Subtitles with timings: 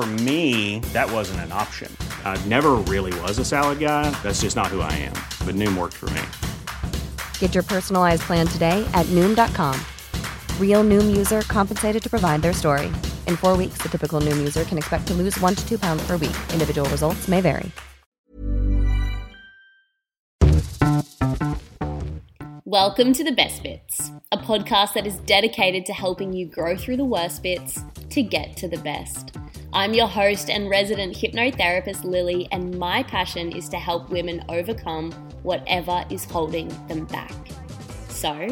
[0.00, 1.94] For me, that wasn't an option.
[2.24, 4.10] I never really was a salad guy.
[4.22, 5.12] That's just not who I am.
[5.44, 6.22] But Noom worked for me.
[7.38, 9.78] Get your personalized plan today at Noom.com.
[10.58, 12.86] Real Noom user compensated to provide their story.
[13.26, 16.02] In four weeks, the typical Noom user can expect to lose one to two pounds
[16.06, 16.38] per week.
[16.54, 17.70] Individual results may vary.
[22.64, 26.96] Welcome to The Best Bits, a podcast that is dedicated to helping you grow through
[26.96, 29.36] the worst bits to get to the best.
[29.72, 35.12] I'm your host and resident hypnotherapist, Lily, and my passion is to help women overcome
[35.44, 37.32] whatever is holding them back.
[38.08, 38.48] So,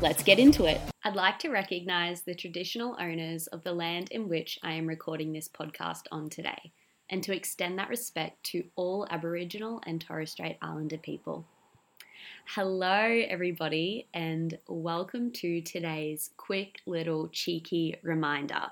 [0.00, 0.80] let's get into it.
[1.02, 5.32] I'd like to recognize the traditional owners of the land in which I am recording
[5.32, 6.70] this podcast on today,
[7.10, 11.46] and to extend that respect to all Aboriginal and Torres Strait Islander people.
[12.46, 18.68] Hello, everybody, and welcome to today's quick little cheeky reminder.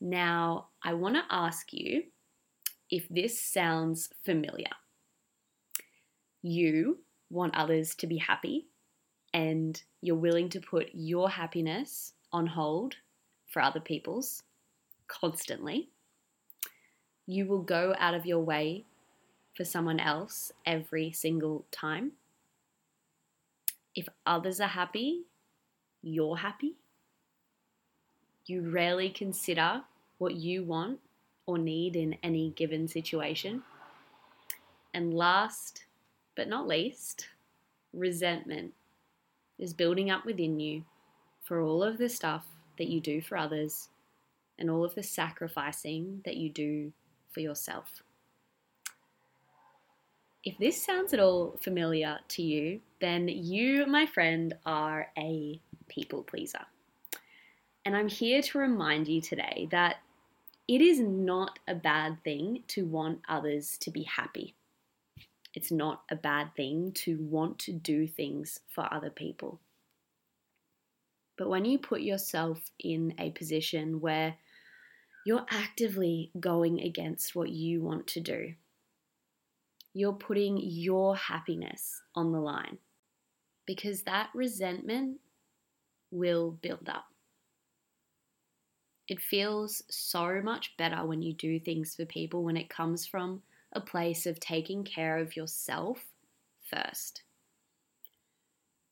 [0.00, 2.04] Now, I want to ask you
[2.90, 4.70] if this sounds familiar.
[6.42, 6.98] You
[7.30, 8.66] want others to be happy,
[9.32, 12.96] and you're willing to put your happiness on hold
[13.48, 14.42] for other people's
[15.08, 15.88] constantly.
[17.26, 18.84] You will go out of your way
[19.56, 22.12] for someone else every single time.
[23.94, 25.22] If others are happy,
[26.02, 26.76] you're happy.
[28.46, 29.82] You rarely consider
[30.18, 31.00] what you want
[31.46, 33.62] or need in any given situation.
[34.94, 35.84] And last
[36.36, 37.28] but not least,
[37.92, 38.74] resentment
[39.58, 40.84] is building up within you
[41.42, 42.44] for all of the stuff
[42.78, 43.88] that you do for others
[44.58, 46.92] and all of the sacrificing that you do
[47.30, 48.02] for yourself.
[50.44, 56.22] If this sounds at all familiar to you, then you, my friend, are a people
[56.22, 56.66] pleaser.
[57.86, 59.98] And I'm here to remind you today that
[60.66, 64.56] it is not a bad thing to want others to be happy.
[65.54, 69.60] It's not a bad thing to want to do things for other people.
[71.38, 74.34] But when you put yourself in a position where
[75.24, 78.54] you're actively going against what you want to do,
[79.94, 82.78] you're putting your happiness on the line
[83.64, 85.20] because that resentment
[86.10, 87.04] will build up.
[89.08, 93.42] It feels so much better when you do things for people when it comes from
[93.72, 96.04] a place of taking care of yourself
[96.70, 97.22] first.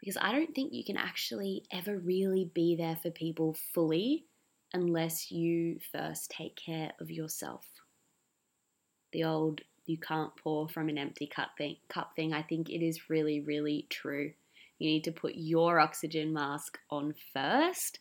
[0.00, 4.26] Because I don't think you can actually ever really be there for people fully
[4.74, 7.64] unless you first take care of yourself.
[9.12, 12.84] The old you can't pour from an empty cup thing, cup thing, I think it
[12.84, 14.32] is really, really true.
[14.78, 17.98] You need to put your oxygen mask on first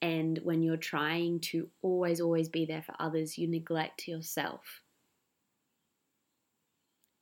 [0.00, 4.82] and when you're trying to always, always be there for others, you neglect yourself.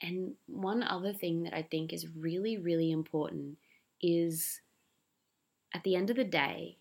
[0.02, 3.56] And one other thing that I think is really, really important
[4.02, 4.60] is
[5.74, 6.76] at the end of the day,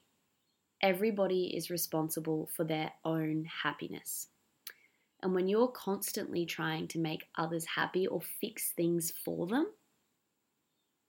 [0.82, 4.28] everybody is responsible for their own happiness.
[5.24, 9.68] And when you're constantly trying to make others happy or fix things for them,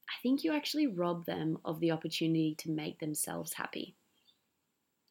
[0.09, 3.97] I think you actually rob them of the opportunity to make themselves happy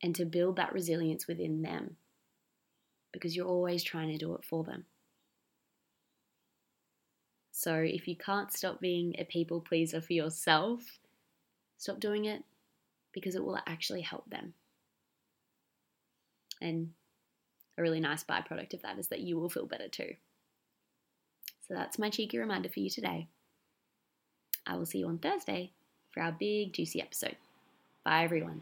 [0.01, 1.97] and to build that resilience within them
[3.12, 4.86] because you're always trying to do it for them.
[7.51, 11.00] So if you can't stop being a people pleaser for yourself,
[11.77, 12.44] stop doing it
[13.13, 14.53] because it will actually help them.
[16.62, 16.92] And
[17.77, 20.15] a really nice byproduct of that is that you will feel better too.
[21.68, 23.27] So that's my cheeky reminder for you today.
[24.68, 25.71] I will see you on Thursday
[26.12, 27.38] for our big, juicy episode.
[28.03, 28.62] Bye, everyone.